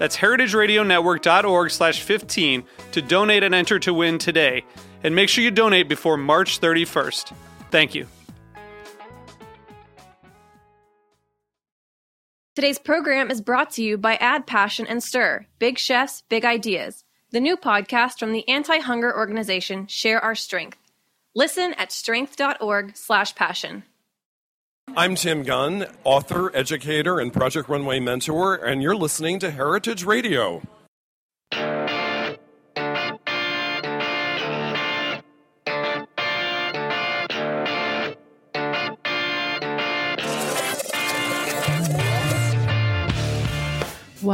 [0.00, 4.64] That's heritageradionetwork.org slash 15 to donate and enter to win today.
[5.04, 7.34] And make sure you donate before March 31st.
[7.70, 8.06] Thank you.
[12.54, 17.04] Today's program is brought to you by Add Passion and Stir Big Chefs, Big Ideas,
[17.30, 20.78] the new podcast from the anti hunger organization Share Our Strength.
[21.34, 23.82] Listen at strength.org slash passion.
[24.96, 30.62] I'm Tim Gunn, author, educator, and Project Runway mentor, and you're listening to Heritage Radio.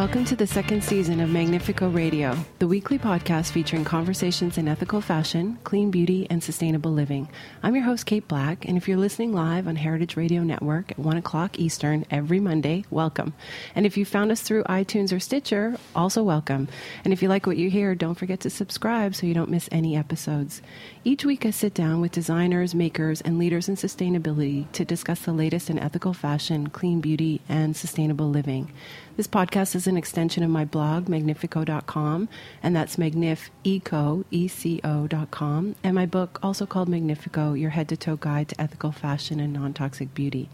[0.07, 5.01] Welcome to the second season of Magnifeco Radio, the weekly podcast featuring conversations in ethical
[5.01, 7.29] fashion, clean beauty, and sustainable living.
[7.61, 11.01] I'm your host, Kate Black, and if you're listening live on Heritage Radio Network at
[11.01, 13.35] 1 o'clock Eastern every Monday, welcome.
[13.75, 16.69] And if you found us through iTunes or Stitcher, also welcome.
[17.03, 19.69] And if you like what you hear, don't forget to subscribe so you don't miss
[19.73, 20.63] any episodes.
[21.03, 25.33] Each week, I sit down with designers, makers, and leaders in sustainability to discuss the
[25.33, 28.73] latest in ethical fashion, clean beauty, and sustainable living.
[29.17, 32.29] This podcast is an extension of my blog, magnifeco.com,
[32.63, 38.93] and that's magnifeco, E-C-O.com, and my book, also called Magnifeco, Your Head-to-Toe Guide to Ethical
[38.93, 40.49] Fashion and Non-Toxic Beauty.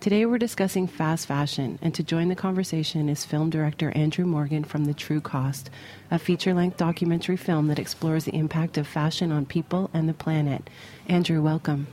[0.00, 4.64] Today we're discussing fast fashion, and to join the conversation is film director Andrew Morgan
[4.64, 5.70] from The True Cost,
[6.10, 10.68] a feature-length documentary film that explores the impact of fashion on people and the planet.
[11.08, 11.86] Andrew, welcome.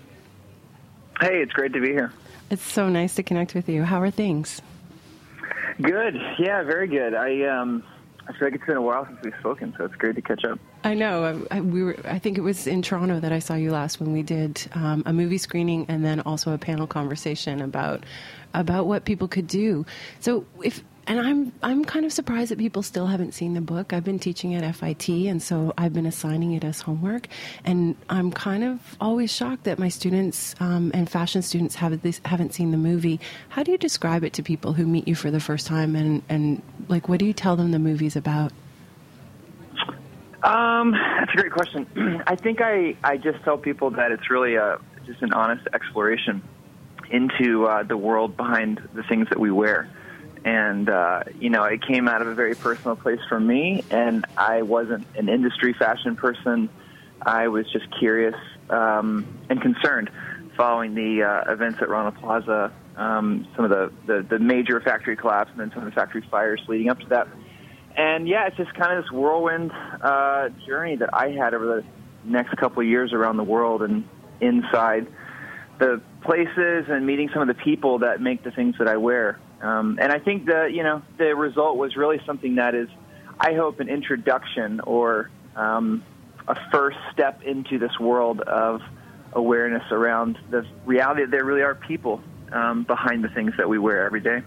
[1.20, 2.12] Hey, it's great to be here.
[2.50, 3.84] It's so nice to connect with you.
[3.84, 4.62] How are things?
[5.82, 6.16] Good.
[6.40, 7.14] Yeah, very good.
[7.14, 7.84] I um,
[8.28, 10.44] I feel like it's been a while since we've spoken, so it's great to catch
[10.46, 10.60] up.
[10.84, 11.46] I know.
[11.52, 11.98] I, we were.
[12.06, 15.04] I think it was in Toronto that I saw you last when we did um,
[15.06, 18.04] a movie screening and then also a panel conversation about
[18.54, 19.86] about what people could do.
[20.22, 23.94] So if and I'm I'm kind of surprised that people still haven't seen the book.
[23.94, 27.28] I've been teaching at FIT, and so I've been assigning it as homework.
[27.64, 32.20] And I'm kind of always shocked that my students um, and fashion students have this,
[32.26, 33.20] haven't seen the movie.
[33.50, 35.96] How do you describe it to people who meet you for the first time?
[35.96, 38.52] And and like, what do you tell them the movie's about?
[40.42, 42.24] Um, that's a great question.
[42.28, 46.42] I think I I just tell people that it's really a just an honest exploration
[47.12, 49.88] into uh, the world behind the things that we wear
[50.46, 53.84] and uh, you know it came out of a very personal place for me.
[53.90, 56.70] And i wasn't an industry fashion person.
[57.22, 58.36] I was just curious
[58.70, 60.12] um, and concerned
[60.56, 65.18] following the uh, events at rana plaza um, some of the, the, the major factory
[65.18, 67.28] collapse and then some of the factory fires leading up to that.
[67.98, 71.84] And yeah it's just kind of this whirlwind uh, journey that i had over the
[72.24, 74.08] next couple of years around the world and
[74.42, 75.08] inside
[75.80, 79.40] the places and meeting some of the people that make the things that i wear
[79.66, 82.88] um, and I think the you know the result was really something that is,
[83.40, 86.04] I hope, an introduction or um,
[86.48, 88.82] a first step into this world of
[89.34, 92.22] awareness around the reality that there really are people
[92.52, 94.44] um, behind the things that we wear every day.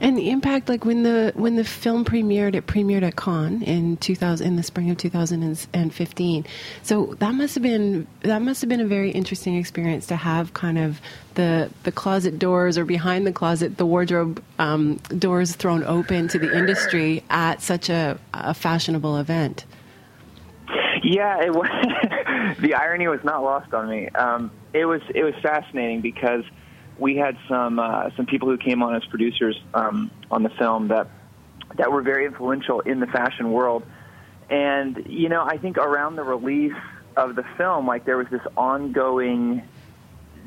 [0.00, 3.96] And the impact, like when the when the film premiered, it premiered at Cannes in
[3.96, 6.46] 2000 in the spring of 2015.
[6.82, 10.54] So that must have been that must have been a very interesting experience to have
[10.54, 11.00] kind of
[11.34, 16.38] the the closet doors or behind the closet, the wardrobe um, doors thrown open to
[16.38, 19.64] the industry at such a, a fashionable event.
[21.02, 21.68] Yeah, it was,
[22.60, 24.08] the irony was not lost on me.
[24.10, 26.44] Um, it was it was fascinating because
[26.98, 30.88] we had some uh, some people who came on as producers um, on the film
[30.88, 31.08] that
[31.76, 33.84] that were very influential in the fashion world.
[34.50, 36.76] And you know, I think around the release
[37.16, 39.62] of the film, like there was this ongoing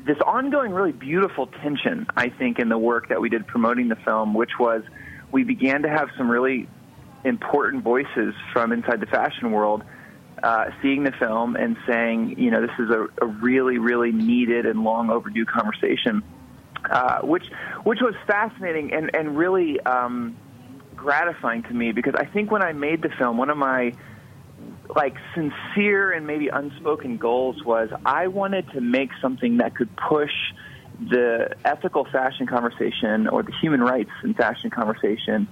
[0.04, 3.96] this ongoing really beautiful tension, I think, in the work that we did promoting the
[3.96, 4.82] film, which was
[5.30, 6.68] we began to have some really
[7.24, 9.84] important voices from inside the fashion world
[10.42, 14.66] uh, seeing the film and saying, you know, this is a, a really, really needed
[14.66, 16.22] and long overdue conversation,
[16.90, 17.46] uh, which
[17.84, 20.36] which was fascinating and and really um,
[20.96, 23.92] gratifying to me because I think when I made the film, one of my
[24.94, 30.32] like sincere and maybe unspoken goals was I wanted to make something that could push
[31.00, 35.48] the ethical fashion conversation or the human rights in fashion conversation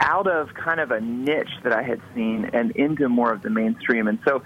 [0.00, 3.50] out of kind of a niche that I had seen and into more of the
[3.50, 4.08] mainstream.
[4.08, 4.42] And so,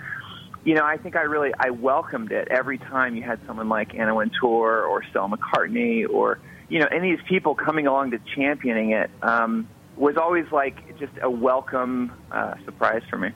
[0.69, 3.95] you know, I think I really I welcomed it every time you had someone like
[3.95, 8.19] Anna Wintour or Stella McCartney or you know any of these people coming along to
[8.37, 9.67] championing it um,
[9.97, 13.31] was always like just a welcome uh, surprise for me.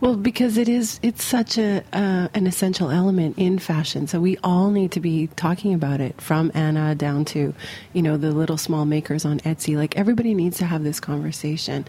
[0.00, 4.06] Well, because it is, it's such a uh, an essential element in fashion.
[4.06, 7.52] So we all need to be talking about it, from Anna down to,
[7.92, 9.76] you know, the little small makers on Etsy.
[9.76, 11.86] Like everybody needs to have this conversation.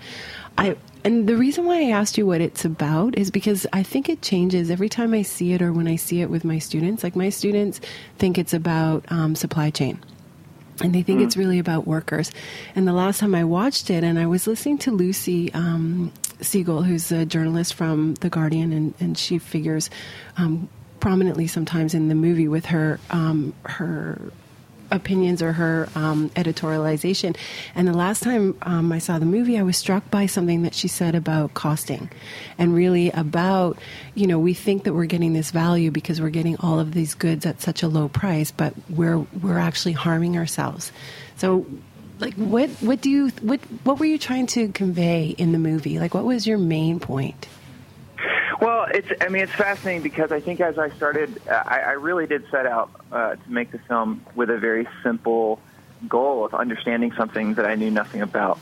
[0.60, 0.76] I
[1.06, 4.22] and the reason why I asked you what it's about is because I think it
[4.22, 7.04] changes every time I see it or when I see it with my students.
[7.04, 7.80] Like my students
[8.18, 10.04] think it's about um, supply chain
[10.82, 11.24] and they think mm.
[11.24, 12.32] it's really about workers.
[12.76, 16.86] And the last time I watched it, and I was listening to Lucy um, Siegle,
[16.86, 19.90] who's a journalist from The Guardian, and, and she figures
[20.38, 20.70] um,
[21.00, 24.32] prominently sometimes in the movie with her um, her
[24.92, 27.36] opinions or her um, editorialization.
[27.76, 30.74] And the last time um, I saw the movie, I was struck by something that
[30.74, 32.10] she said about costing,
[32.58, 33.78] and really about
[34.16, 37.14] you know we think that we're getting this value because we're getting all of these
[37.14, 40.92] goods at such a low price, but we're we're actually harming ourselves.
[41.38, 41.66] So
[42.20, 46.00] like what what do you what what were you trying to convey in the movie?
[46.00, 47.48] Like what was your main point?
[48.60, 52.28] Well, it's I mean it's fascinating because I think as I started, I, I really
[52.28, 55.62] did set out uh, to make the film with a very simple
[56.08, 58.60] goal of understanding something that I knew nothing about.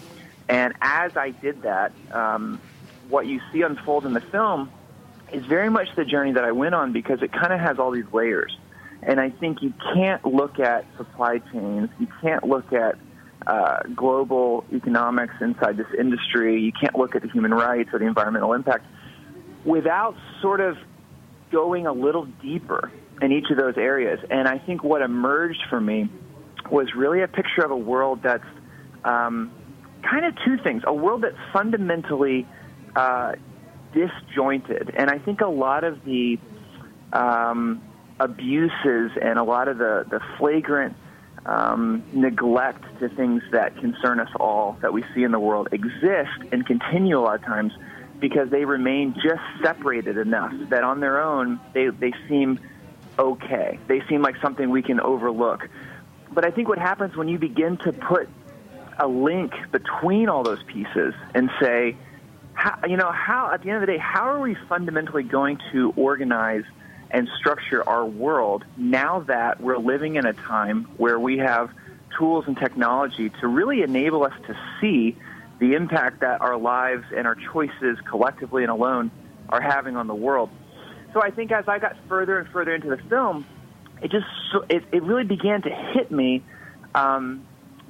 [0.50, 2.62] And as I did that, um,
[3.10, 4.72] what you see unfold in the film
[5.32, 7.92] is very much the journey that I went on because it kind of has all
[7.92, 8.56] these layers.
[9.02, 12.98] And I think you can't look at supply chains, you can't look at
[13.46, 16.62] uh, global economics inside this industry.
[16.62, 18.86] You can't look at the human rights or the environmental impact
[19.68, 20.78] without sort of
[21.52, 22.92] going a little deeper
[23.22, 24.20] in each of those areas.
[24.32, 26.10] And I think what emerged for me
[26.72, 28.44] was really a picture of a world that's
[29.04, 29.52] um,
[30.02, 32.48] kind of two things a world that's fundamentally
[32.96, 33.34] uh,
[33.94, 34.92] disjointed.
[34.96, 36.40] And I think a lot of the
[37.12, 37.82] um,
[38.20, 40.96] abuses and a lot of the, the flagrant
[41.46, 46.40] um, neglect to things that concern us all that we see in the world exist
[46.52, 47.74] and continue a lot of times
[48.20, 52.60] because they remain just separated enough that on their own they, they seem
[53.20, 53.80] okay.
[53.88, 55.68] They seem like something we can overlook.
[56.32, 58.30] But I think what happens when you begin to put
[59.00, 61.96] a link between all those pieces and say,
[62.54, 65.60] how, you know, how at the end of the day, how are we fundamentally going
[65.72, 66.64] to organize
[67.12, 71.70] and structure our world now that we're living in a time where we have
[72.18, 75.16] tools and technology to really enable us to see
[75.60, 79.12] the impact that our lives and our choices collectively and alone
[79.50, 80.50] are having on the world.
[81.14, 83.46] So I think as I got further and further into the film,
[84.02, 84.26] it just
[84.70, 86.44] it, it really began to hit me
[86.94, 87.46] um,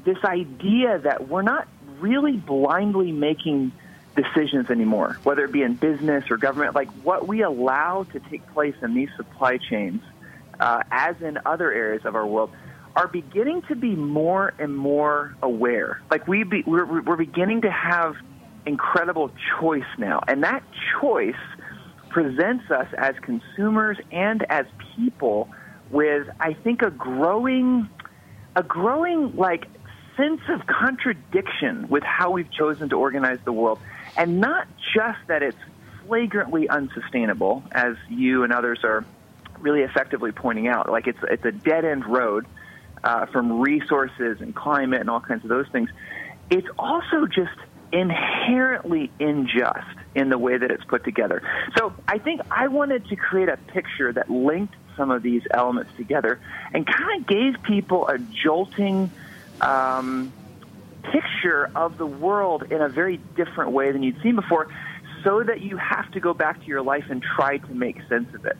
[0.06, 1.68] this idea that we're not
[2.00, 3.72] really blindly making
[4.16, 8.46] decisions anymore, whether it be in business or government, like what we allow to take
[8.54, 10.02] place in these supply chains,
[10.60, 12.52] uh, as in other areas of our world,
[12.98, 16.02] are beginning to be more and more aware.
[16.10, 18.16] Like we be, we're, we're beginning to have
[18.66, 20.64] incredible choice now, and that
[21.00, 21.36] choice
[22.10, 25.48] presents us as consumers and as people
[25.92, 27.88] with, I think, a growing,
[28.56, 29.68] a growing like
[30.18, 33.80] sense of contradiction with how we've chosen to organize the world.
[34.18, 35.58] And not just that it's
[36.08, 39.06] flagrantly unsustainable, as you and others are
[39.60, 40.90] really effectively pointing out.
[40.90, 42.48] Like it's it's a dead end road
[43.08, 45.90] uh, from resources and climate and all kinds of those things.
[46.50, 47.58] It's also just
[47.94, 51.42] inherently unjust in the way that it's put together.
[51.78, 55.92] So I think I wanted to create a picture that linked some of these elements
[55.96, 56.42] together
[56.74, 59.10] and kind of gave people a jolting
[59.62, 60.34] um,
[61.04, 64.68] picture of the world in a very different way than you'd seen before,
[65.24, 68.34] so that you have to go back to your life and try to make sense
[68.36, 68.58] of it.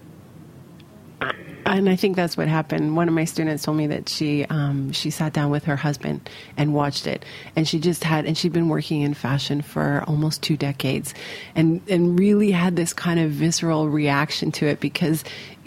[1.22, 2.96] And I think that's what happened.
[2.96, 6.30] One of my students told me that she um, she sat down with her husband
[6.56, 10.42] and watched it, and she just had, and she'd been working in fashion for almost
[10.42, 11.14] two decades,
[11.56, 15.24] and and really had this kind of visceral reaction to it because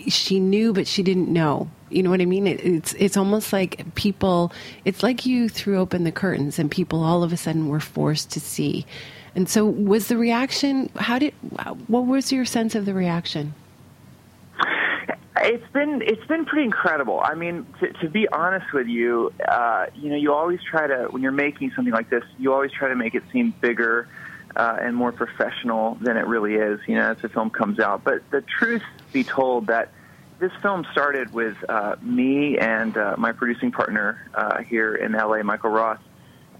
[0.09, 1.71] she knew, but she didn't know.
[1.91, 2.47] You know what I mean?
[2.47, 4.53] It, it's it's almost like people.
[4.85, 8.31] It's like you threw open the curtains, and people all of a sudden were forced
[8.33, 8.87] to see.
[9.35, 10.91] And so, was the reaction?
[10.97, 11.35] How did?
[11.89, 13.55] What was your sense of the reaction?
[15.43, 17.21] It's been it's been pretty incredible.
[17.23, 21.09] I mean, to, to be honest with you, uh, you know, you always try to
[21.11, 24.09] when you're making something like this, you always try to make it seem bigger
[24.55, 26.81] uh, and more professional than it really is.
[26.87, 28.05] You know, as the film comes out.
[28.05, 28.83] But the truth
[29.13, 29.93] be told, that
[30.41, 35.43] this film started with uh, me and uh, my producing partner uh, here in LA,
[35.43, 35.99] Michael Ross,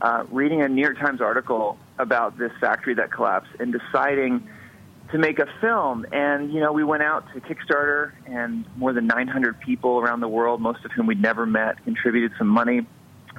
[0.01, 4.49] uh, reading a New York Times article about this factory that collapsed and deciding
[5.13, 6.07] to make a film.
[6.13, 10.29] And, you know, we went out to Kickstarter, and more than 900 people around the
[10.29, 12.87] world, most of whom we'd never met, contributed some money.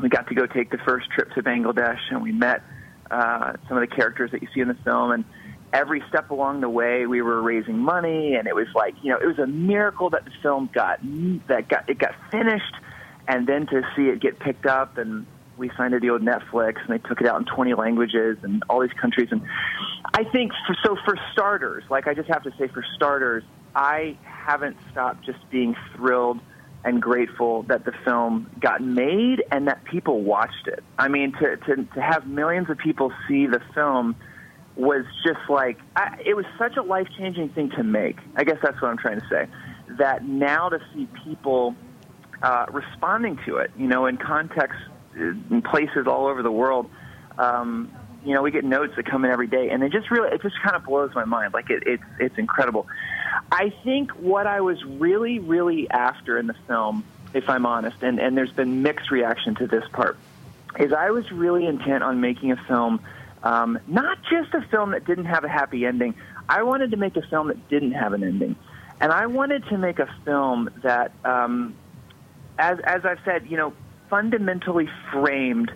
[0.02, 2.64] We got to go take the first trip to Bangladesh, and we met
[3.10, 5.12] uh, some of the characters that you see in the film.
[5.12, 5.26] And
[5.74, 9.18] every step along the way, we were raising money, and it was like, you know,
[9.18, 11.00] it was a miracle that the film got
[11.48, 12.76] that got it got finished,
[13.28, 15.26] and then to see it get picked up and
[15.62, 18.64] we signed a deal with Netflix, and they took it out in 20 languages and
[18.68, 19.30] all these countries.
[19.32, 19.42] And
[20.14, 20.98] I think for, so.
[21.06, 23.44] For starters, like I just have to say, for starters,
[23.76, 26.40] I haven't stopped just being thrilled
[26.84, 30.84] and grateful that the film got made and that people watched it.
[30.98, 34.16] I mean, to to, to have millions of people see the film
[34.76, 38.18] was just like I, it was such a life changing thing to make.
[38.36, 39.48] I guess that's what I'm trying to say.
[39.98, 41.76] That now to see people
[42.42, 44.80] uh, responding to it, you know, in context
[45.16, 46.90] in places all over the world.
[47.38, 47.92] Um,
[48.24, 50.42] you know, we get notes that come in every day, and it just really, it
[50.42, 51.54] just kind of blows my mind.
[51.54, 52.88] Like it, it's, it's incredible.
[53.52, 58.20] I think what I was really, really after in the film, if I'm honest, and,
[58.20, 60.18] and there's been mixed reaction to this part,
[60.80, 63.02] is I was really intent on making a film,
[63.44, 66.16] um, not just a film that didn't have a happy ending.
[66.48, 68.56] I wanted to make a film that didn't have an ending,
[69.00, 71.76] and I wanted to make a film that, um,
[72.58, 73.74] as as I've said, you know,
[74.10, 75.72] fundamentally framed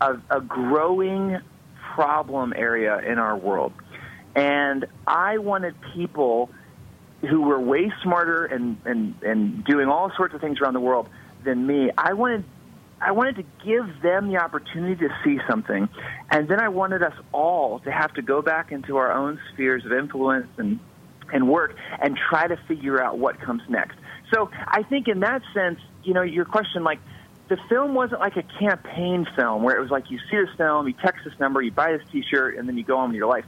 [0.00, 1.40] a, a growing
[1.96, 3.72] problem area in our world.
[4.34, 6.50] And I wanted people
[7.22, 11.08] who were way smarter and, and, and doing all sorts of things around the world
[11.42, 11.90] than me.
[11.96, 12.44] I wanted
[12.98, 15.86] I wanted to give them the opportunity to see something,
[16.30, 19.84] and then I wanted us all to have to go back into our own spheres
[19.84, 20.80] of influence and
[21.30, 23.98] and work and try to figure out what comes next.
[24.32, 27.00] So I think in that sense, you know, your question like
[27.48, 30.86] the film wasn't like a campaign film where it was like you see this film,
[30.88, 33.28] you text this number, you buy this T-shirt, and then you go on with your
[33.28, 33.44] life.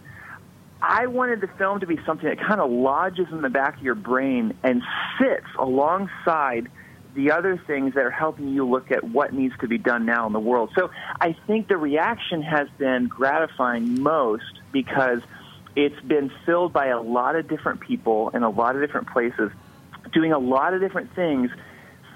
[0.80, 3.82] I wanted the film to be something that kind of lodges in the back of
[3.82, 4.82] your brain and
[5.18, 6.70] sits alongside
[7.14, 10.26] the other things that are helping you look at what needs to be done now
[10.28, 10.70] in the world.
[10.78, 10.90] So
[11.20, 15.20] I think the reaction has been gratifying most because
[15.74, 19.50] it's been filled by a lot of different people in a lot of different places
[20.12, 21.50] doing a lot of different things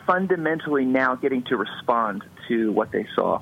[0.07, 3.41] fundamentally now getting to respond to what they saw.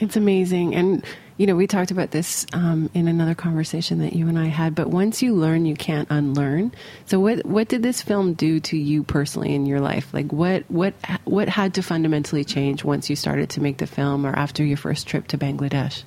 [0.00, 0.74] It's amazing.
[0.74, 1.04] And,
[1.36, 4.74] you know, we talked about this um, in another conversation that you and I had,
[4.74, 6.72] but once you learn, you can't unlearn.
[7.04, 10.12] So what, what did this film do to you personally in your life?
[10.14, 14.24] Like what, what, what had to fundamentally change once you started to make the film
[14.24, 16.02] or after your first trip to Bangladesh?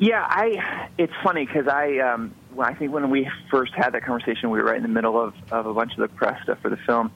[0.00, 4.50] Yeah, I, it's funny because I, um, I think when we first had that conversation,
[4.50, 6.70] we were right in the middle of, of a bunch of the press stuff for
[6.70, 7.10] the film.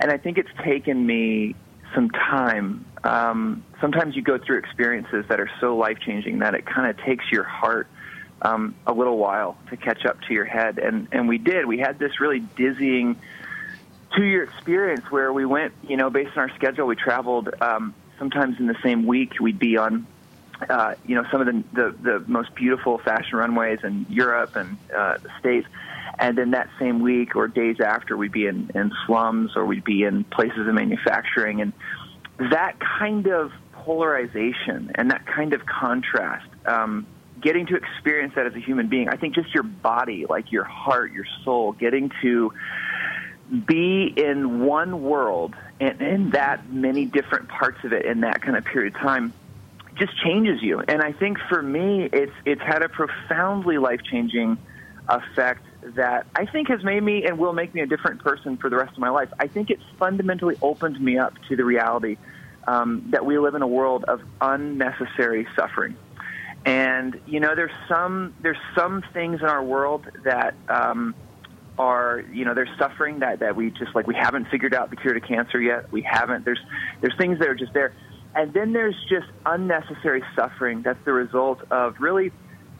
[0.00, 1.54] And I think it's taken me
[1.94, 2.84] some time.
[3.04, 7.04] Um, sometimes you go through experiences that are so life changing that it kind of
[7.04, 7.88] takes your heart
[8.42, 10.78] um, a little while to catch up to your head.
[10.78, 11.66] And, and we did.
[11.66, 13.16] We had this really dizzying
[14.16, 17.94] two year experience where we went, you know, based on our schedule, we traveled um,
[18.18, 19.34] sometimes in the same week.
[19.40, 20.06] We'd be on
[20.68, 24.76] uh, you know, some of the, the, the most beautiful fashion runways in Europe and
[24.96, 25.66] uh, the States.
[26.18, 29.84] And then that same week or days after, we'd be in, in slums or we'd
[29.84, 31.60] be in places of manufacturing.
[31.60, 31.72] And
[32.38, 37.06] that kind of polarization and that kind of contrast, um,
[37.40, 40.64] getting to experience that as a human being, I think just your body, like your
[40.64, 42.52] heart, your soul, getting to
[43.66, 48.56] be in one world and in that many different parts of it in that kind
[48.56, 49.32] of period of time
[49.98, 50.80] just changes you.
[50.80, 54.58] And I think for me, it's it's had a profoundly life changing
[55.08, 58.68] effect that I think has made me and will make me a different person for
[58.68, 59.30] the rest of my life.
[59.38, 62.16] I think it's fundamentally opened me up to the reality
[62.66, 65.96] um, that we live in a world of unnecessary suffering.
[66.64, 71.14] And you know, there's some there's some things in our world that um,
[71.78, 74.96] are you know there's suffering that that we just like we haven't figured out the
[74.96, 75.90] cure to cancer yet.
[75.92, 76.44] We haven't.
[76.44, 76.60] There's
[77.00, 77.94] there's things that are just there,
[78.38, 82.30] and then there's just unnecessary suffering that's the result of really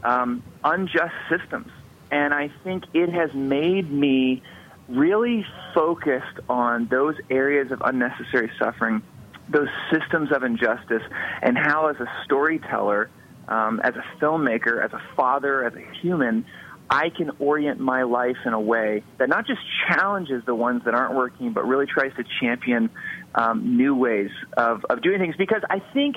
[0.05, 1.73] um, unjust systems.
[2.13, 4.41] And I think it has made me
[4.89, 9.03] really focused on those areas of unnecessary suffering,
[9.49, 11.03] those systems of injustice,
[11.43, 13.11] and how, as a storyteller,
[13.49, 16.47] um, as a filmmaker, as a father, as a human,
[16.91, 20.95] I can orient my life in a way that not just challenges the ones that
[20.95, 22.91] aren't working, but really tries to champion
[23.35, 25.37] um, new ways of, of doing things.
[25.37, 26.17] Because I think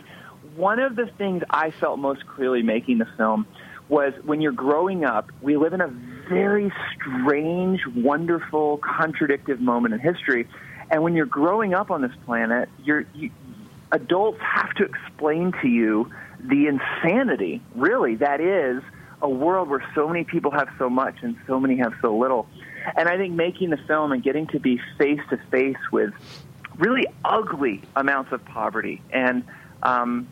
[0.56, 3.48] one of the things I felt most clearly making the film
[3.90, 5.88] was when you're growing up, we live in a
[6.30, 10.48] very strange, wonderful, contradictive moment in history.
[10.90, 13.32] And when you're growing up on this planet, you're, you,
[13.92, 16.10] adults have to explain to you
[16.40, 18.82] the insanity, really, that is
[19.22, 22.48] a world where so many people have so much and so many have so little.
[22.96, 26.14] And I think making the film and getting to be face to face with
[26.78, 29.44] really ugly amounts of poverty and
[29.84, 30.28] um,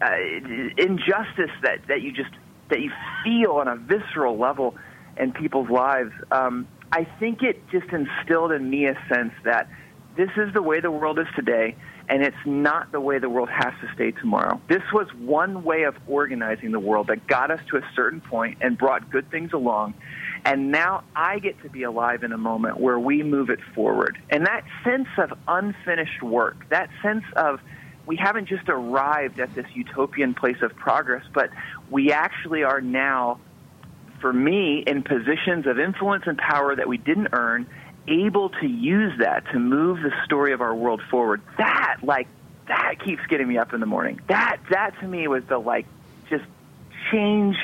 [0.00, 0.10] uh,
[0.78, 2.30] injustice that, that you just
[2.70, 2.90] that you
[3.22, 4.74] feel on a visceral level
[5.18, 6.12] in people's lives.
[6.30, 9.68] Um, I think it just instilled in me a sense that
[10.16, 11.76] this is the way the world is today,
[12.08, 14.60] and it's not the way the world has to stay tomorrow.
[14.68, 18.58] This was one way of organizing the world that got us to a certain point
[18.60, 19.94] and brought good things along.
[20.44, 24.18] And now I get to be alive in a moment where we move it forward.
[24.30, 27.60] And that sense of unfinished work, that sense of
[28.04, 31.50] we haven't just arrived at this utopian place of progress, but
[31.90, 33.38] we actually are now,
[34.20, 37.68] for me, in positions of influence and power that we didn't earn,
[38.08, 41.40] able to use that to move the story of our world forward.
[41.58, 42.28] That, like,
[42.68, 44.20] that keeps getting me up in the morning.
[44.28, 45.86] That, that to me was the, like,
[46.28, 46.44] just
[47.10, 47.56] change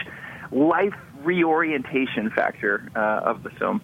[0.50, 3.80] life reorientation factor uh, of the film.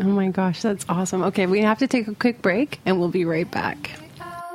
[0.00, 1.24] Oh my gosh, that's awesome.
[1.24, 3.90] Okay, we have to take a quick break and we'll be right back.
[4.20, 4.48] I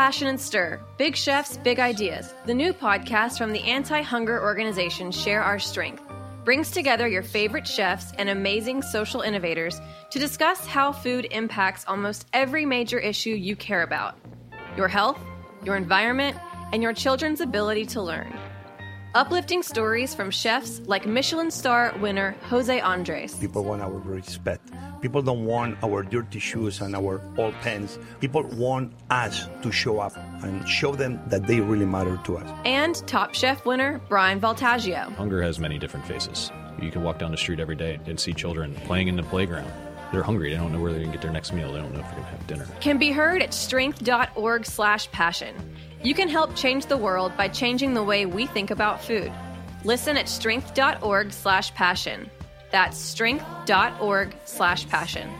[0.00, 0.80] passion and stir.
[0.96, 2.32] Big Chefs, Big Ideas.
[2.46, 6.02] The new podcast from the anti hunger organization Share Our Strength
[6.42, 12.26] brings together your favorite chefs and amazing social innovators to discuss how food impacts almost
[12.32, 14.16] every major issue you care about
[14.74, 15.20] your health,
[15.64, 16.34] your environment,
[16.72, 18.32] and your children's ability to learn.
[19.12, 23.34] Uplifting stories from chefs like Michelin star winner Jose Andres.
[23.34, 24.70] People want our respect.
[25.00, 27.98] People don't want our dirty shoes and our old pants.
[28.20, 32.48] People want us to show up and show them that they really matter to us.
[32.64, 35.12] And Top Chef winner Brian Voltaggio.
[35.16, 36.52] Hunger has many different faces.
[36.80, 39.72] You can walk down the street every day and see children playing in the playground.
[40.12, 40.50] They're hungry.
[40.50, 41.72] They don't know where they're going to get their next meal.
[41.72, 42.68] They don't know if they're going to have dinner.
[42.80, 45.54] Can be heard at strength.org slash passion.
[46.02, 49.30] You can help change the world by changing the way we think about food.
[49.84, 52.30] Listen at strength.org slash passion.
[52.70, 55.30] That's strength.org slash passion.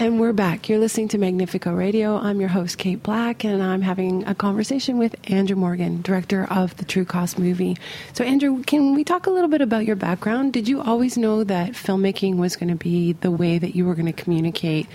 [0.00, 0.70] And we're back.
[0.70, 2.16] You're listening to Magnifeco Radio.
[2.16, 6.74] I'm your host, Kate Black, and I'm having a conversation with Andrew Morgan, director of
[6.78, 7.76] the True Cost movie.
[8.14, 10.54] So, Andrew, can we talk a little bit about your background?
[10.54, 13.94] Did you always know that filmmaking was going to be the way that you were
[13.94, 14.86] going to communicate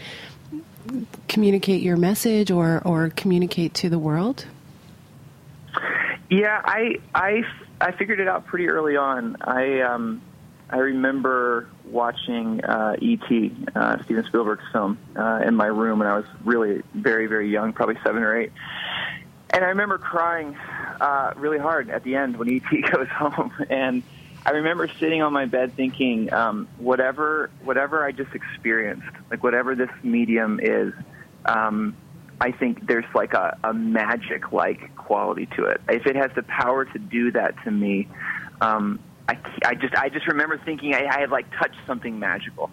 [1.27, 4.47] communicate your message or, or communicate to the world?
[6.31, 7.43] Yeah, I I
[7.79, 9.37] I figured it out pretty early on.
[9.39, 10.23] I um
[10.69, 16.17] I remember watching uh, E.T., uh, Steven Spielberg's film, uh, in my room when I
[16.17, 18.51] was really very very young, probably seven or eight,
[19.51, 20.55] and I remember crying
[20.99, 22.81] uh, really hard at the end when E.T.
[22.91, 24.03] goes home and.
[24.47, 29.73] I remember sitting on my bed thinking, um, whatever, whatever I just experienced, like whatever
[29.73, 30.93] this medium is,
[31.45, 31.97] um,
[32.39, 35.81] I think there's like a, a magic like quality to it.
[35.89, 38.07] If it has the power to do that to me,
[38.61, 42.69] um, I, I just I just remember thinking I, I had like touched something magical,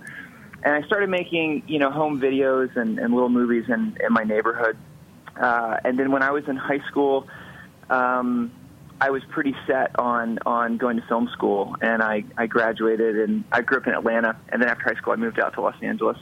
[0.62, 4.24] and I started making you know home videos and, and little movies in, in my
[4.24, 4.76] neighborhood,
[5.40, 7.26] uh, and then when I was in high school.
[7.90, 8.52] Um,
[9.00, 13.42] I was pretty set on on going to film school, and I I graduated, and
[13.50, 15.74] I grew up in Atlanta, and then after high school, I moved out to Los
[15.82, 16.16] Angeles,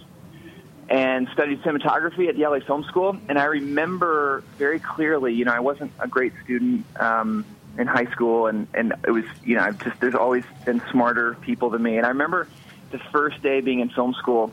[0.89, 3.19] and studied cinematography at the LA Film School.
[3.29, 7.45] And I remember very clearly, you know, I wasn't a great student um,
[7.79, 11.35] in high school, and and it was, you know, I've just there's always been smarter
[11.43, 12.49] people than me, and I remember
[12.91, 14.53] the first day being in film school,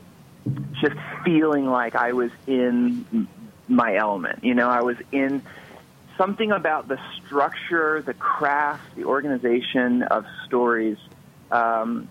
[0.80, 3.28] just feeling like I was in
[3.66, 4.44] my element.
[4.44, 5.42] You know, I was in
[6.16, 10.98] something about the structure, the craft, the organization of stories.
[11.50, 12.08] Um,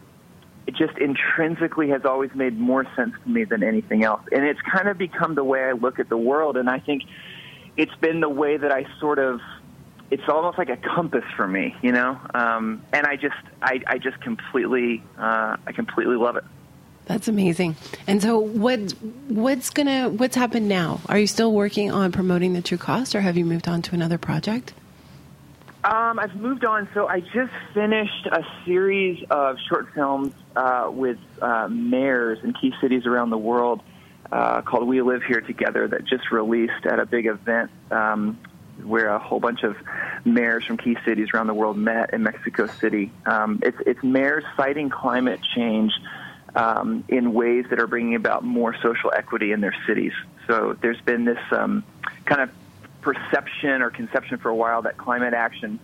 [0.66, 4.22] it just intrinsically has always made more sense to me than anything else.
[4.32, 6.58] And it's kind of become the way I look at the world.
[6.58, 7.04] And I think
[7.78, 9.40] it's been the way that I sort of,
[10.10, 12.20] it's almost like a compass for me, you know?
[12.34, 16.44] Um, and I just, I, I just completely, uh, I completely love it.
[17.06, 17.78] That's amazing.
[18.06, 18.80] And so, what
[19.30, 21.00] what's gonna what's happened now?
[21.08, 23.96] Are you still working on promoting the True Cost, or have you moved on to
[23.96, 24.74] another project?
[25.86, 26.90] Um, I've moved on.
[26.94, 32.74] So I just finished a series of short films uh, with uh, mayors in key
[32.82, 33.82] cities around the world
[34.30, 38.38] uh, called "We Live Here Together" that just released at a big event um,
[38.84, 39.76] where a whole bunch of
[40.26, 43.12] mayors from key cities around the world met in Mexico City.
[43.26, 45.94] Um, it's, it's mayors fighting climate change
[46.56, 50.14] um, in ways that are bringing about more social equity in their cities.
[50.48, 51.84] So there's been this um,
[52.26, 52.50] kind of
[53.02, 55.80] perception or conception for a while that climate action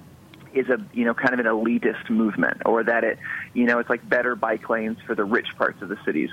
[0.54, 3.18] is a you know kind of an elitist movement or that it
[3.54, 6.30] you know it's like better bike lanes for the rich parts of the cities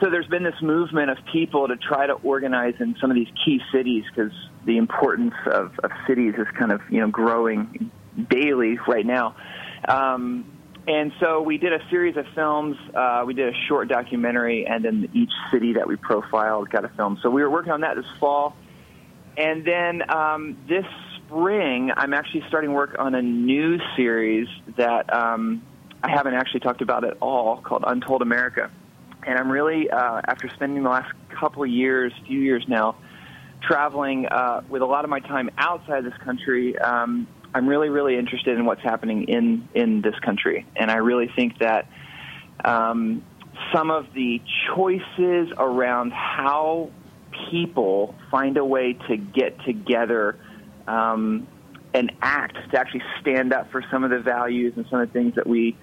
[0.00, 3.28] so there's been this movement of people to try to organize in some of these
[3.44, 4.32] key cities because
[4.64, 7.90] the importance of, of cities is kind of you know growing
[8.28, 9.36] daily right now
[9.88, 10.44] um,
[10.86, 12.76] and so we did a series of films.
[12.94, 16.88] Uh, we did a short documentary, and then each city that we profiled got a
[16.88, 17.18] film.
[17.22, 18.56] So we were working on that this fall.
[19.36, 20.86] And then um, this
[21.16, 25.62] spring, I'm actually starting work on a new series that um,
[26.02, 28.70] I haven't actually talked about at all called Untold America.
[29.26, 32.96] And I'm really, uh, after spending the last couple of years, few years now,
[33.62, 38.16] traveling uh, with a lot of my time outside this country, um, I'm really, really
[38.16, 41.88] interested in what's happening in in this country, and I really think that
[42.64, 43.24] um,
[43.72, 46.90] some of the choices around how
[47.50, 50.38] people find a way to get together
[50.86, 51.46] um,
[51.92, 55.12] and act to actually stand up for some of the values and some of the
[55.12, 55.76] things that we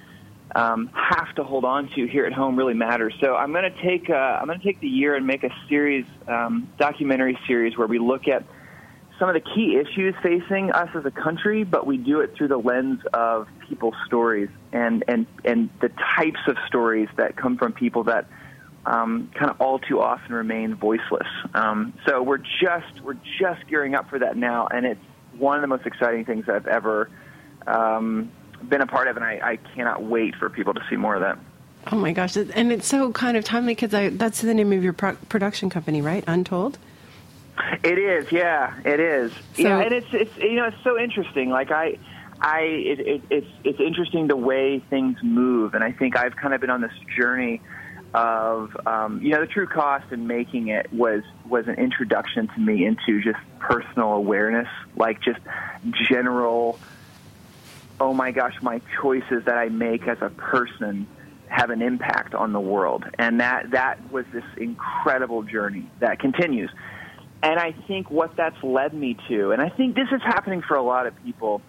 [0.58, 3.14] um, have to hold on to here at home really matters.
[3.22, 5.52] So I'm going to take uh, I'm going to take the year and make a
[5.70, 8.44] series um, documentary series where we look at
[9.20, 12.48] some of the key issues facing us as a country, but we do it through
[12.48, 17.72] the lens of people's stories and and and the types of stories that come from
[17.72, 18.28] people that
[18.88, 21.28] um, kind of all too often remain voiceless.
[21.54, 25.02] Um, so we're just we're just gearing up for that now, and it's
[25.38, 27.12] one of the most exciting things I've ever
[27.68, 28.32] um,
[28.68, 31.22] been a part of, and I, I cannot wait for people to see more of
[31.22, 31.38] that.
[31.92, 32.36] Oh my gosh!
[32.36, 36.02] And it's so kind of timely because that's the name of your pro- production company,
[36.02, 36.24] right?
[36.28, 36.78] Untold.
[37.84, 39.32] It is, yeah, it is.
[39.32, 41.50] So, yeah, and it's it's you know it's so interesting.
[41.50, 41.98] Like I,
[42.40, 46.54] I it, it, it's it's interesting the way things move, and I think I've kind
[46.54, 47.62] of been on this journey
[48.14, 52.60] of um, you know the true cost and making it was was an introduction to
[52.60, 55.40] me into just personal awareness, like just
[56.10, 56.80] general.
[58.00, 61.08] Oh my gosh, my choices that I make as a person
[61.48, 66.70] have an impact on the world, and that that was this incredible journey that continues.
[67.42, 70.76] And I think what that's led me to, and I think this is happening for
[70.76, 71.62] a lot of people,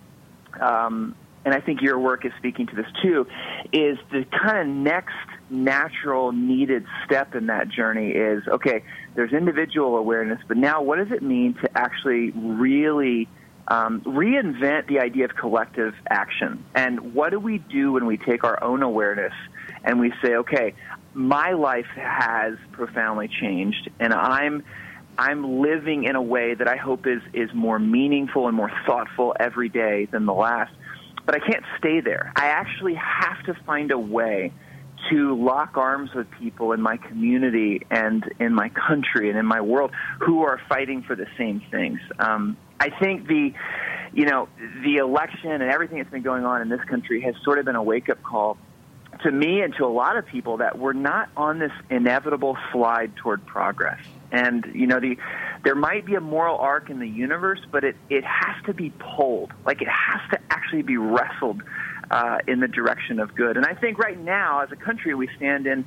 [0.61, 1.14] um,
[1.45, 3.27] and I think your work is speaking to this too,
[3.73, 5.14] is the kind of next
[5.51, 8.83] natural needed step in that journey is okay,
[9.14, 13.29] there's individual awareness, but now what does it mean to actually really
[13.68, 16.64] um, reinvent the idea of collective action?
[16.74, 19.35] And what do we do when we take our own awareness
[19.85, 20.74] and we say, okay,
[21.14, 24.64] my life has profoundly changed, and I'm
[25.16, 29.35] I'm living in a way that I hope is is more meaningful and more thoughtful
[29.38, 30.72] every day than the last.
[31.26, 32.33] But I can't stay there.
[32.37, 34.52] I actually have to find a way
[35.11, 39.61] to lock arms with people in my community and in my country and in my
[39.61, 42.00] world who are fighting for the same things.
[42.18, 43.52] Um, I think the,
[44.12, 44.48] you know,
[44.82, 47.76] the election and everything that's been going on in this country has sort of been
[47.76, 48.56] a wake up call
[49.22, 53.16] to me and to a lot of people that we're not on this inevitable slide
[53.16, 54.00] toward progress.
[54.30, 55.16] And you know, the
[55.64, 58.90] there might be a moral arc in the universe, but it it has to be
[58.90, 59.52] pulled.
[59.64, 61.62] Like it has to actually be wrestled
[62.11, 63.57] uh, in the direction of good.
[63.57, 65.85] And I think right now, as a country, we stand in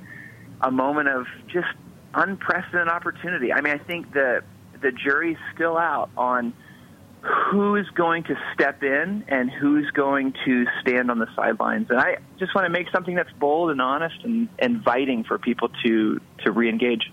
[0.61, 1.67] a moment of just
[2.13, 3.53] unprecedented opportunity.
[3.53, 4.43] I mean, I think the
[4.81, 6.53] the jury's still out on
[7.21, 11.87] who's going to step in and who's going to stand on the sidelines.
[11.91, 15.69] And I just want to make something that's bold and honest and inviting for people
[15.85, 17.03] to to reengage.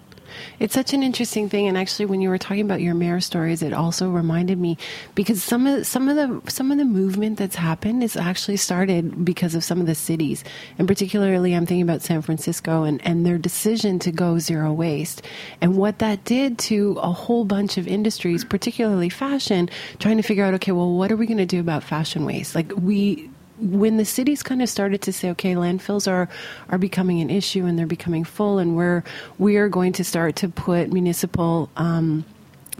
[0.58, 3.62] It's such an interesting thing, and actually, when you were talking about your mayor stories,
[3.62, 4.76] it also reminded me
[5.14, 9.24] because some of some of the some of the movement that's happened is actually started
[9.24, 10.44] because of some of the cities,
[10.78, 15.22] and particularly, I'm thinking about San Francisco and and their decision to go zero waste,
[15.60, 20.44] and what that did to a whole bunch of industries, particularly fashion, trying to figure
[20.44, 22.54] out, okay, well, what are we going to do about fashion waste?
[22.54, 26.28] Like we when the cities kind of started to say, okay, landfills are
[26.68, 29.04] are becoming an issue and they're becoming full, and we're
[29.38, 32.24] we are going to start to put municipal um,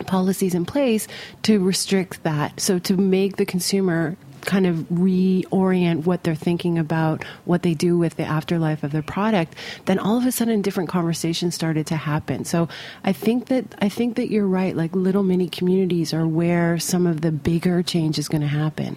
[0.07, 1.09] policies in place
[1.43, 7.25] to restrict that, so to make the consumer kind of reorient what they're thinking about
[7.45, 9.55] what they do with the afterlife of their product
[9.87, 12.45] then all of a sudden different conversations started to happen.
[12.45, 12.69] So
[13.05, 14.77] i think that i think that you're right.
[14.77, 18.97] Like little mini communities are where some of the bigger change is going to happen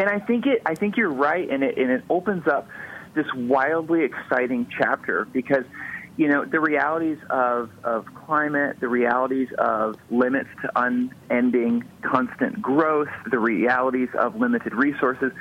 [0.00, 0.62] and I think it.
[0.64, 2.68] I think you're right, and it and it opens up
[3.14, 5.64] this wildly exciting chapter because
[6.16, 13.08] you know the realities of of climate, the realities of limits to unending constant growth,
[13.30, 15.32] the realities of limited resources.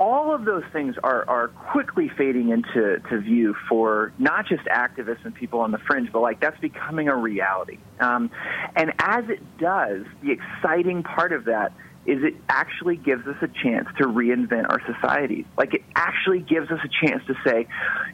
[0.00, 5.26] All of those things are, are quickly fading into to view for not just activists
[5.26, 7.76] and people on the fringe, but like that's becoming a reality.
[8.00, 8.30] Um,
[8.74, 11.74] and as it does, the exciting part of that
[12.10, 15.44] is it actually gives us a chance to reinvent our societies.
[15.56, 17.68] Like it actually gives us a chance to say,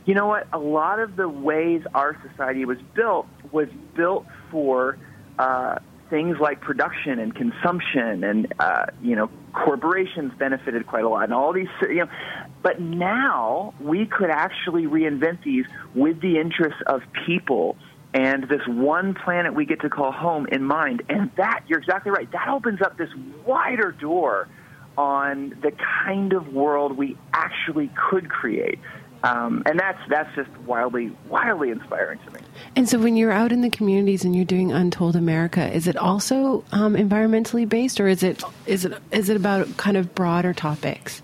[0.04, 4.98] you know what, a lot of the ways our society was built was built for
[5.38, 5.78] uh,
[6.11, 11.32] things like production and consumption and uh, you know corporations benefited quite a lot and
[11.32, 12.09] all these you know
[12.62, 17.76] but now we could actually reinvent these with the interests of people
[18.14, 21.03] and this one planet we get to call home in mind.
[21.09, 23.11] And that, you're exactly right, that opens up this
[23.45, 24.49] wider door
[24.97, 25.73] on the
[26.05, 28.79] kind of world we actually could create.
[29.23, 32.40] Um, and that's that's just wildly wildly inspiring to me.
[32.77, 35.97] And so, when you're out in the communities and you're doing Untold America, is it
[35.97, 40.53] also um, environmentally based, or is it is it is it about kind of broader
[40.53, 41.23] topics?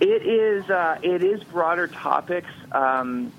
[0.00, 2.50] It is uh, it is broader topics.
[2.72, 3.30] Um,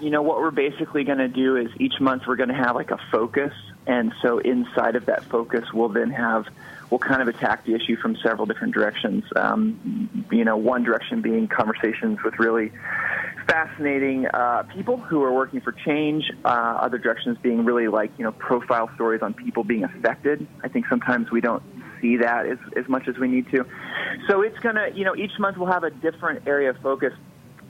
[0.00, 2.76] you know, what we're basically going to do is each month we're going to have
[2.76, 3.52] like a focus.
[3.86, 6.46] And so inside of that focus, we'll then have,
[6.90, 9.24] we'll kind of attack the issue from several different directions.
[9.34, 12.70] Um, you know, one direction being conversations with really
[13.46, 16.30] fascinating uh, people who are working for change.
[16.44, 20.46] Uh, other directions being really like, you know, profile stories on people being affected.
[20.62, 21.62] I think sometimes we don't
[22.00, 23.64] see that as, as much as we need to.
[24.28, 27.14] So it's going to, you know, each month we'll have a different area of focus.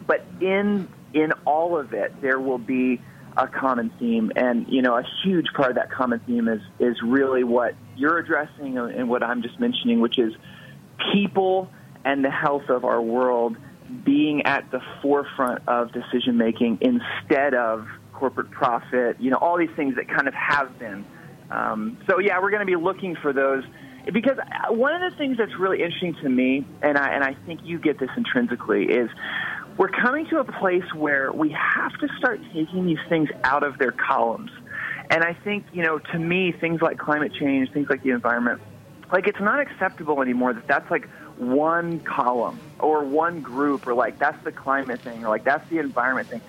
[0.06, 3.00] But in in all of it, there will be
[3.36, 6.96] a common theme, and you know, a huge part of that common theme is is
[7.02, 10.32] really what you're addressing and what I'm just mentioning, which is
[11.12, 11.70] people
[12.04, 13.56] and the health of our world
[14.04, 19.20] being at the forefront of decision making instead of corporate profit.
[19.20, 21.04] You know, all these things that kind of have been.
[21.50, 23.64] Um, so yeah, we're going to be looking for those
[24.12, 24.38] because
[24.70, 27.78] one of the things that's really interesting to me, and I and I think you
[27.78, 29.10] get this intrinsically, is
[29.78, 33.78] we're coming to a place where we have to start taking these things out of
[33.78, 34.50] their columns.
[35.10, 38.60] And I think, you know, to me, things like climate change, things like the environment,
[39.12, 41.04] like it's not acceptable anymore that that's like
[41.36, 45.78] one column or one group or like that's the climate thing or like that's the
[45.78, 46.42] environment thing.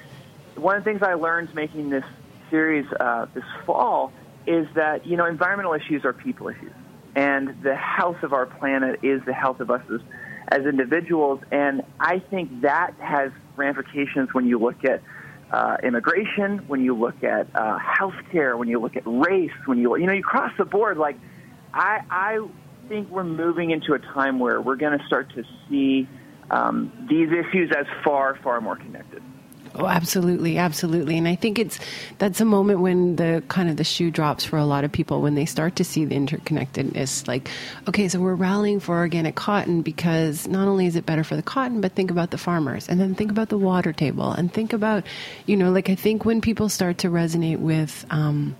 [0.55, 2.03] One of the things I learned making this
[2.49, 4.11] series uh, this fall
[4.47, 6.73] is that, you know, environmental issues are people issues.
[7.15, 10.01] And the health of our planet is the health of us as
[10.49, 11.41] as individuals.
[11.51, 15.01] And I think that has ramifications when you look at
[15.51, 19.97] uh, immigration, when you look at uh, healthcare, when you look at race, when you
[19.97, 20.97] you know you cross the board.
[20.97, 21.17] Like
[21.73, 22.47] I, I
[22.87, 26.07] think we're moving into a time where we're going to start to see
[26.51, 29.23] um, these issues as far, far more connected.
[29.79, 31.17] Oh, absolutely, absolutely.
[31.17, 31.79] And I think it's
[32.17, 35.21] that's a moment when the kind of the shoe drops for a lot of people
[35.21, 37.25] when they start to see the interconnectedness.
[37.29, 37.49] Like,
[37.87, 41.41] okay, so we're rallying for organic cotton because not only is it better for the
[41.41, 44.73] cotton, but think about the farmers, and then think about the water table, and think
[44.73, 45.05] about,
[45.45, 48.05] you know, like I think when people start to resonate with.
[48.09, 48.57] Um,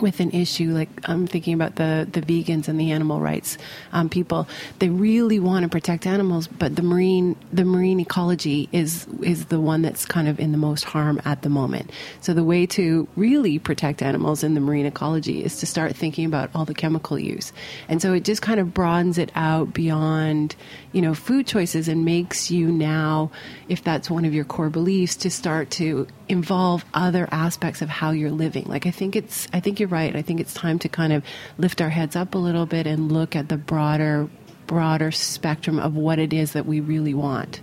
[0.00, 3.58] with an issue like I'm thinking about the the vegans and the animal rights
[3.92, 4.48] um, people.
[4.78, 9.60] They really want to protect animals, but the marine the marine ecology is is the
[9.60, 11.90] one that's kind of in the most harm at the moment.
[12.20, 16.26] So the way to really protect animals in the marine ecology is to start thinking
[16.26, 17.52] about all the chemical use,
[17.88, 20.56] and so it just kind of broadens it out beyond
[20.92, 23.30] you know food choices and makes you now,
[23.68, 28.10] if that's one of your core beliefs, to start to involve other aspects of how
[28.10, 28.64] you're living.
[28.64, 30.14] Like I think it's I think you're right.
[30.14, 31.24] I think it's time to kind of
[31.58, 34.28] lift our heads up a little bit and look at the broader
[34.66, 37.60] broader spectrum of what it is that we really want.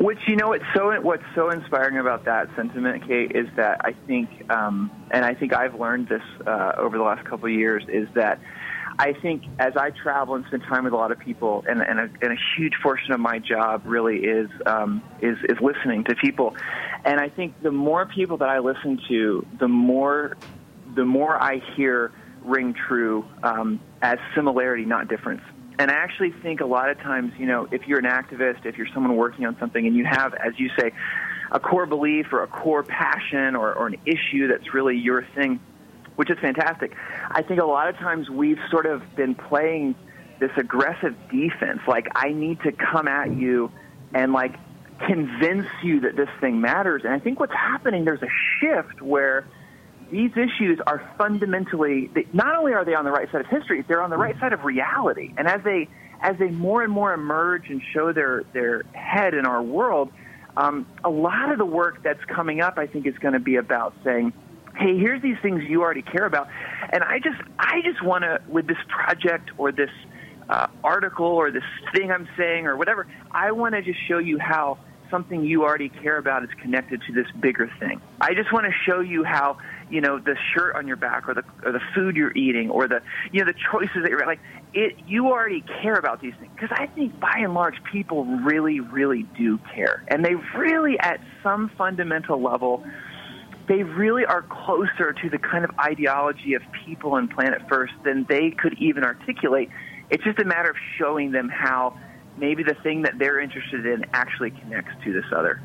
[0.00, 3.92] Which you know, it's so what's so inspiring about that sentiment, Kate, is that I
[4.06, 7.84] think, um, and I think I've learned this uh, over the last couple of years,
[7.88, 8.40] is that
[8.98, 11.98] I think as I travel and spend time with a lot of people, and, and,
[11.98, 16.14] a, and a huge portion of my job really is, um, is is listening to
[16.14, 16.56] people,
[17.04, 20.36] and I think the more people that I listen to, the more
[20.96, 25.42] the more I hear ring true um, as similarity, not difference.
[25.78, 28.78] And I actually think a lot of times, you know, if you're an activist, if
[28.78, 30.92] you're someone working on something, and you have, as you say,
[31.52, 35.60] a core belief or a core passion or, or an issue that's really your thing,
[36.16, 36.96] which is fantastic.
[37.30, 39.94] I think a lot of times we've sort of been playing
[40.40, 43.70] this aggressive defense, like I need to come at you
[44.14, 44.54] and like
[45.06, 47.02] convince you that this thing matters.
[47.04, 49.46] And I think what's happening, there's a shift where
[50.10, 54.02] these issues are fundamentally not only are they on the right side of history, they're
[54.02, 55.32] on the right side of reality.
[55.36, 55.88] And as they
[56.20, 60.10] as they more and more emerge and show their their head in our world,
[60.56, 63.56] um, a lot of the work that's coming up, I think, is going to be
[63.56, 64.32] about saying,
[64.76, 66.48] "Hey, here's these things you already care about,"
[66.90, 69.90] and I just I just want to with this project or this
[70.48, 71.64] uh, article or this
[71.94, 74.78] thing I'm saying or whatever, I want to just show you how
[75.10, 78.00] something you already care about is connected to this bigger thing.
[78.20, 79.58] I just want to show you how
[79.90, 82.88] you know the shirt on your back or the or the food you're eating or
[82.88, 84.40] the you know the choices that you're like
[84.74, 86.50] it you already care about these things.
[86.54, 90.04] Because I think by and large people really really do care.
[90.08, 92.84] And they really at some fundamental level
[93.68, 98.24] they really are closer to the kind of ideology of people and planet first than
[98.28, 99.70] they could even articulate.
[100.08, 101.98] It's just a matter of showing them how
[102.36, 105.60] maybe the thing that they're interested in actually connects to this other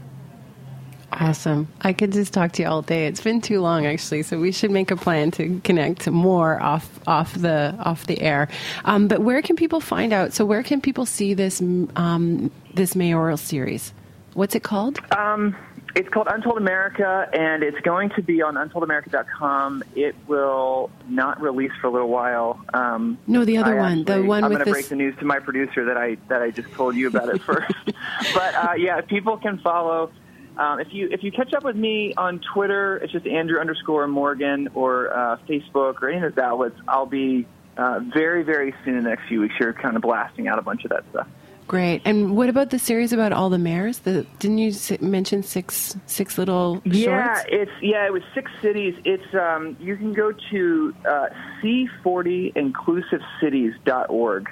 [1.14, 1.68] Awesome.
[1.82, 3.06] I could just talk to you all day.
[3.06, 6.90] It's been too long actually, so we should make a plan to connect more off
[7.06, 8.48] off the off the air.
[8.86, 10.32] Um, but where can people find out?
[10.32, 13.94] So where can people see this um, this mayoral series?
[14.36, 15.00] What's it called?
[15.12, 15.56] Um,
[15.96, 19.84] it's called Untold America, and it's going to be on UntoldAmerica.com.
[19.96, 22.64] It will not release for a little while.
[22.74, 24.74] Um, no, the other I one, actually, the one I'm going to this.
[24.74, 27.42] break the news to my producer that I that I just told you about it
[27.44, 27.74] first.
[28.34, 30.12] but uh, yeah, people can follow.
[30.58, 34.08] Um, if you if you catch up with me on Twitter, it's just Andrew underscore
[34.08, 36.76] Morgan or uh, Facebook or any of those outlets.
[36.88, 40.48] I'll be uh, very very soon in the next few weeks here, kind of blasting
[40.48, 41.28] out a bunch of that stuff.
[41.72, 42.04] Great.
[42.04, 44.00] And what about the series about all the mayors?
[44.00, 47.48] The, didn't you mention six six little Yeah, shorts?
[47.50, 48.94] it's yeah, it was six cities.
[49.06, 51.28] It's um, you can go to uh,
[51.64, 54.50] c40inclusivecities.org,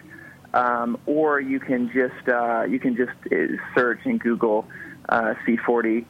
[0.54, 4.66] um, or you can just uh, you can just uh, search in Google
[5.10, 6.06] uh, C40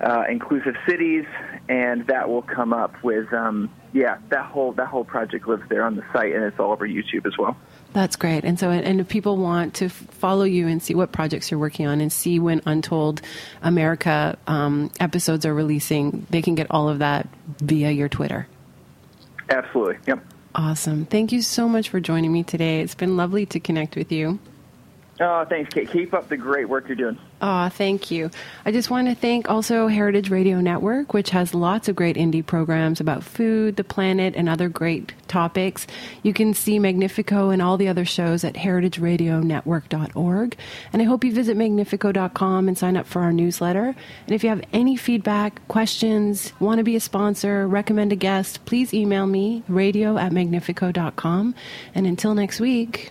[0.00, 1.26] uh, inclusive cities,
[1.68, 5.84] and that will come up with um, yeah that whole that whole project lives there
[5.84, 7.54] on the site, and it's all over YouTube as well.
[7.92, 8.44] That's great.
[8.44, 11.58] And so, and if people want to f- follow you and see what projects you're
[11.58, 13.22] working on and see when Untold
[13.62, 17.28] America um, episodes are releasing, they can get all of that
[17.60, 18.46] via your Twitter.
[19.48, 19.96] Absolutely.
[20.06, 20.24] Yep.
[20.54, 21.06] Awesome.
[21.06, 22.80] Thank you so much for joining me today.
[22.80, 24.38] It's been lovely to connect with you.
[25.20, 25.90] Oh, thanks, Kate.
[25.90, 27.18] Keep up the great work you're doing.
[27.40, 28.30] Aw, thank you.
[28.64, 32.46] I just want to thank also Heritage Radio Network, which has lots of great indie
[32.46, 35.88] programs about food, the planet, and other great topics.
[36.22, 40.56] You can see Magnifeco and all the other shows at heritageradionetwork.org.
[40.92, 43.96] And I hope you visit magnifeco.com and sign up for our newsletter.
[44.26, 48.64] And if you have any feedback, questions, want to be a sponsor, recommend a guest,
[48.66, 51.56] please email me, radio at magnifeco.com.
[51.94, 53.10] And until next week,